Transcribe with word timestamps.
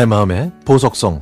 내 0.00 0.06
마음의 0.06 0.50
보석성. 0.64 1.20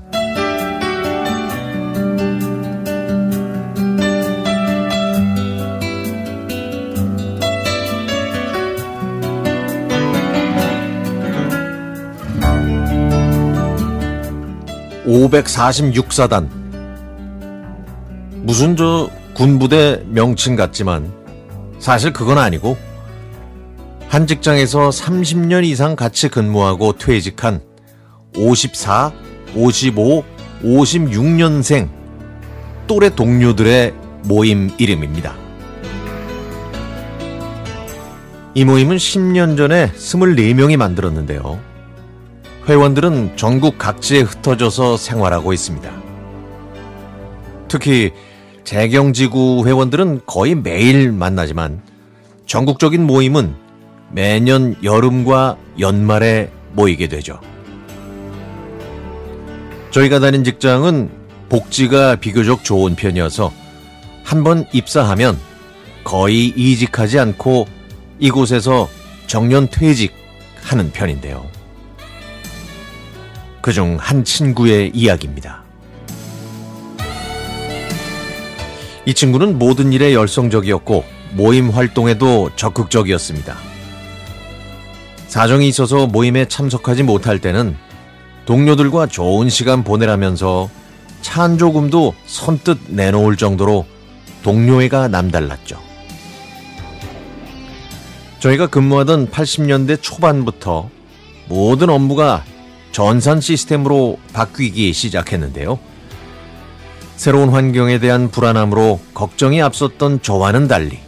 (546사단) 15.04 16.48
무슨 18.45 18.77
저 18.77 19.10
군부대 19.34 20.05
명칭 20.06 20.55
같지만 20.55 21.12
사실 21.80 22.12
그건 22.12 22.38
아니고 22.38 22.77
한 24.07 24.29
직장에서 24.29 24.91
30년 24.91 25.65
이상 25.65 25.97
같이 25.97 26.29
근무하고 26.29 26.93
퇴직한 26.93 27.68
54, 28.38 29.12
55, 29.55 30.24
56년생 30.62 31.88
또래 32.87 33.10
동료들의 33.10 33.95
모임 34.24 34.70
이름입니다. 34.79 35.34
이 38.55 38.65
모임은 38.65 38.96
10년 38.96 39.56
전에 39.56 39.93
24명이 39.93 40.77
만들었는데요. 40.77 41.60
회원들은 42.69 43.37
전국 43.37 43.79
각지에 43.79 44.20
흩어져서 44.20 44.96
생활하고 44.96 45.52
있습니다. 45.52 45.91
특히 47.68 48.12
재경지구 48.65 49.62
회원들은 49.66 50.23
거의 50.27 50.55
매일 50.55 51.12
만나지만 51.12 51.80
전국적인 52.46 53.07
모임은 53.07 53.55
매년 54.10 54.76
여름과 54.82 55.57
연말에 55.79 56.51
모이게 56.73 57.09
되죠. 57.09 57.41
저희가 59.91 60.19
다닌 60.21 60.45
직장은 60.45 61.11
복지가 61.49 62.17
비교적 62.17 62.65
좋은 62.65 62.95
편이어서 62.95 63.53
한 64.25 64.44
번 64.44 64.67
입사하면 64.72 65.39
거의 66.05 66.48
이직하지 66.48 67.19
않고 67.19 67.67
이곳에서 68.19 68.89
정년 69.27 69.69
퇴직하는 69.70 70.92
편인데요. 70.92 71.47
그중 73.62 73.97
한 73.98 74.25
친구의 74.25 74.91
이야기입니다. 74.94 75.62
이 79.06 79.14
친구는 79.14 79.59
모든 79.59 79.92
일에 79.94 80.12
열성적이었고 80.12 81.05
모임 81.33 81.70
활동에도 81.70 82.50
적극적이었습니다. 82.56 83.56
사정이 85.28 85.69
있어서 85.69 86.06
모임에 86.06 86.47
참석하지 86.47 87.03
못할 87.05 87.39
때는 87.39 87.77
동료들과 88.48 89.08
좋은 89.08 89.50
시간 89.50 89.84
보내라면서 89.84 90.70
차 91.20 91.42
한 91.42 91.58
조금도 91.58 92.14
선뜻 92.24 92.78
내놓을 92.88 93.36
정도로 93.36 93.84
동료애가 94.42 95.08
남달랐죠. 95.08 95.78
저희가 98.38 98.69
근무하던 98.69 99.28
80년대 99.28 100.00
초반부터 100.00 100.88
모든 101.48 101.91
업무가 101.91 102.42
전산 102.91 103.42
시스템으로 103.42 104.19
바뀌기 104.32 104.94
시작했는데요. 104.94 105.78
새로운 107.16 107.50
환경에 107.50 107.98
대한 107.98 108.30
불안함으로 108.30 109.00
걱정이 109.12 109.60
앞섰던 109.60 110.22
저와는 110.22 110.69
달리 110.69 110.98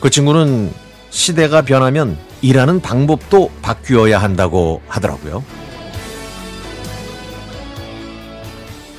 그 0.00 0.08
친구는 0.08 0.72
시대가 1.10 1.60
변하면 1.60 2.16
일하는 2.40 2.80
방법도 2.80 3.50
바뀌어야 3.60 4.22
한다고 4.22 4.80
하더라고요. 4.88 5.57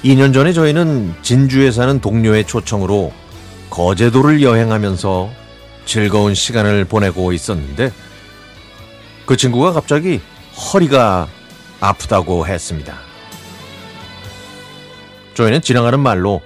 2년 0.04 0.34
전에 0.34 0.54
저희는 0.54 1.14
진주에 1.22 1.72
사는 1.72 2.00
동료의 2.00 2.46
초청으로 2.46 3.12
거제도를 3.70 4.42
여행하면서 4.42 5.30
즐거운 5.86 6.34
시간을 6.34 6.86
보내고 6.86 7.34
있었는데 7.34 7.92
그 9.26 9.36
친구가 9.36 9.74
갑자기 9.74 10.22
허리가 10.56 11.28
아프다고 11.82 12.48
했습니다. 12.48 12.98
저희는 15.34 15.62
지나가는 15.62 16.00
말로 16.00 16.42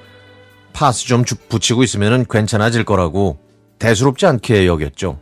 파스 0.74 1.06
좀 1.06 1.24
붙이고 1.50 1.84
있으면 1.84 2.26
괜찮아질 2.28 2.84
거라고 2.84 3.38
대수롭지 3.80 4.26
않게 4.26 4.66
여겼죠. 4.66 5.20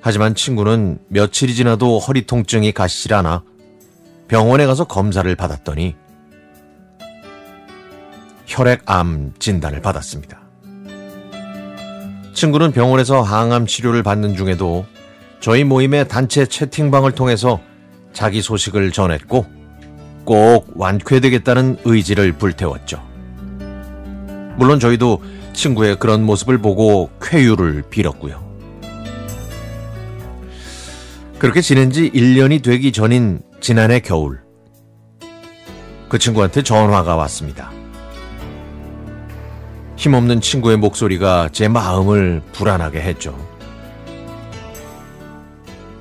하지만 0.00 0.34
친구는 0.34 0.98
며칠이 1.08 1.54
지나도 1.54 1.98
허리 2.00 2.26
통증이 2.26 2.72
가시질 2.72 3.14
않아 3.14 3.44
병원에 4.28 4.66
가서 4.66 4.84
검사를 4.84 5.34
받았더니 5.34 5.96
혈액암 8.46 9.34
진단을 9.38 9.80
받았습니다. 9.80 10.40
친구는 12.34 12.72
병원에서 12.72 13.22
항암 13.22 13.66
치료를 13.66 14.02
받는 14.02 14.36
중에도 14.36 14.84
저희 15.40 15.64
모임의 15.64 16.08
단체 16.08 16.46
채팅방을 16.46 17.12
통해서 17.12 17.60
자기 18.12 18.42
소식을 18.42 18.92
전했고 18.92 19.46
꼭 20.24 20.70
완쾌되겠다는 20.76 21.78
의지를 21.84 22.32
불태웠죠. 22.32 23.02
물론 24.56 24.78
저희도 24.78 25.22
친구의 25.52 25.98
그런 25.98 26.24
모습을 26.24 26.58
보고 26.58 27.10
쾌유를 27.20 27.84
빌었고요. 27.90 28.52
그렇게 31.38 31.60
지낸 31.60 31.90
지 31.90 32.10
1년이 32.10 32.62
되기 32.62 32.92
전인 32.92 33.40
지난해 33.62 34.00
겨울 34.00 34.40
그 36.08 36.18
친구한테 36.18 36.64
전화가 36.64 37.14
왔습니다. 37.14 37.70
힘없는 39.94 40.40
친구의 40.40 40.78
목소리가 40.78 41.48
제 41.52 41.68
마음을 41.68 42.42
불안하게 42.52 43.00
했죠. 43.00 43.38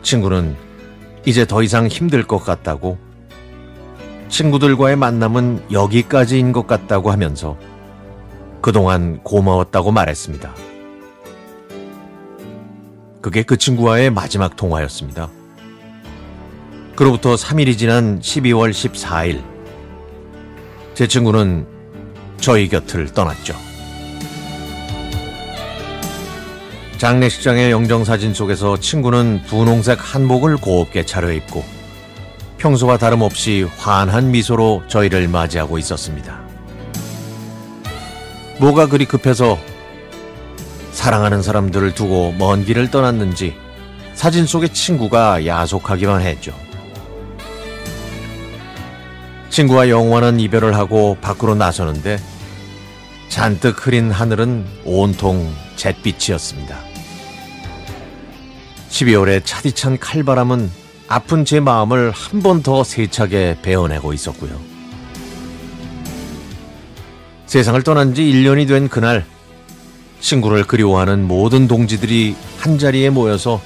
친구는 0.02 0.56
이제 1.28 1.46
더 1.46 1.62
이상 1.62 1.86
힘들 1.86 2.24
것 2.26 2.40
같다고 2.40 2.98
친구들과의 4.30 4.96
만남은 4.96 5.66
여기까지인 5.72 6.54
것 6.54 6.66
같다고 6.66 7.12
하면서 7.12 7.58
그동안 8.64 9.22
고마웠다고 9.22 9.92
말했습니다. 9.92 10.52
그게 13.22 13.44
그 13.44 13.56
친구와의 13.56 14.10
마지막 14.10 14.56
통화였습니다. 14.56 15.30
그로부터 17.02 17.34
3일이 17.34 17.80
지난 17.80 18.20
12월 18.20 18.70
14일, 18.70 19.42
제 20.94 21.08
친구는 21.08 21.66
저희 22.40 22.68
곁을 22.70 23.12
떠났죠. 23.12 23.56
장례식장의 27.00 27.72
영정사진 27.72 28.36
속에서 28.36 28.78
친구는 28.78 29.42
분홍색 29.48 29.98
한복을 30.00 30.58
곱게 30.58 31.04
차려입고 31.04 31.64
평소와 32.60 33.00
다름없이 33.00 33.68
환한 33.80 34.30
미소로 34.30 34.84
저희를 34.88 35.28
맞이하고 35.28 35.80
있었습니다. 35.80 36.40
뭐가 38.60 38.86
그리 38.86 39.06
급해서 39.06 39.58
사랑하는 40.92 41.42
사람들을 41.42 41.96
두고 41.96 42.36
먼 42.38 42.64
길을 42.64 42.92
떠났는지 42.92 43.56
사진 44.14 44.46
속의 44.46 44.70
친구가 44.70 45.48
야속하기만 45.48 46.22
했죠. 46.22 46.54
친구와 49.52 49.90
영원한 49.90 50.40
이별을 50.40 50.76
하고 50.76 51.18
밖으로 51.22 51.56
나서는데 51.56 52.18
잔뜩 53.28 53.86
흐린 53.86 54.10
하늘은 54.12 54.66
온통 54.86 55.54
잿빛이었습니다. 55.76 56.78
12월의 58.90 59.42
차디찬 59.46 60.00
칼바람은 60.00 60.70
아픈 61.08 61.44
제 61.46 61.60
마음을 61.60 62.12
한 62.12 62.42
번 62.42 62.64
더 62.64 62.84
세차게 62.84 63.58
베어내고 63.62 64.14
있었고요. 64.14 64.60
세상을 67.46 67.82
떠난 67.84 68.14
지 68.14 68.22
1년이 68.24 68.68
된 68.68 68.88
그날 68.88 69.26
친구를 70.22 70.64
그리워하는 70.66 71.28
모든 71.28 71.68
동지들이 71.68 72.36
한 72.60 72.78
자리에 72.78 73.10
모여서 73.10 73.62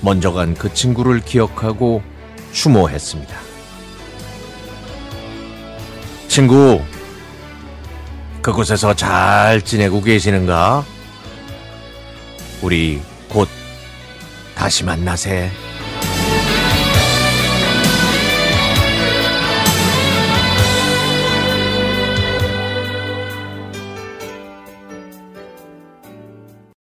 먼저 0.00 0.32
간 0.32 0.54
그 0.54 0.72
친구를 0.72 1.20
기억하고 1.20 2.02
추모했습니다. 2.52 3.49
친구, 6.30 6.80
그곳에서 8.40 8.94
잘 8.94 9.60
지내고 9.62 10.00
계시는가? 10.00 10.84
우리 12.62 13.02
곧 13.28 13.48
다시 14.54 14.84
만나세. 14.84 15.50